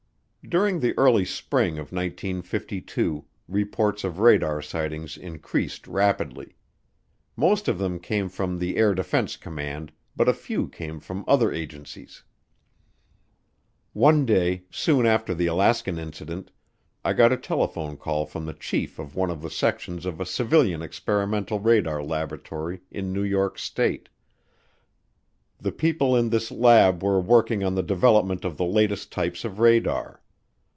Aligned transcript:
During 0.49 0.79
the 0.79 0.97
early 0.97 1.23
spring 1.23 1.73
of 1.73 1.91
1952 1.93 3.23
reports 3.47 4.03
of 4.03 4.17
radar 4.19 4.59
sightings 4.59 5.15
increased 5.15 5.85
rapidly. 5.87 6.55
Most 7.35 7.67
of 7.67 7.77
them 7.77 7.99
came 7.99 8.27
from 8.27 8.57
the 8.57 8.75
Air 8.75 8.95
Defense 8.95 9.37
Command, 9.37 9.91
but 10.15 10.27
a 10.27 10.33
few 10.33 10.67
came 10.67 10.99
from 10.99 11.23
other 11.27 11.53
agencies. 11.53 12.23
One 13.93 14.25
day, 14.25 14.63
soon 14.71 15.05
after 15.05 15.35
the 15.35 15.45
Alaskan 15.45 15.99
Incident, 15.99 16.49
I 17.05 17.13
got 17.13 17.31
a 17.31 17.37
telephone 17.37 17.95
call 17.95 18.25
from 18.25 18.45
the 18.47 18.53
chief 18.55 18.97
of 18.97 19.15
one 19.15 19.29
of 19.29 19.43
the 19.43 19.49
sections 19.51 20.07
of 20.07 20.19
a 20.19 20.25
civilian 20.25 20.81
experimental 20.81 21.59
radar 21.59 22.01
laboratory 22.03 22.81
in 22.89 23.13
New 23.13 23.23
York 23.23 23.59
State. 23.59 24.09
The 25.59 25.71
people 25.71 26.15
in 26.15 26.29
this 26.29 26.49
lab 26.49 27.03
were 27.03 27.21
working 27.21 27.63
on 27.63 27.75
the 27.75 27.83
development 27.83 28.43
of 28.43 28.57
the 28.57 28.65
latest 28.65 29.11
types 29.11 29.45
of 29.45 29.59
radar. 29.59 30.19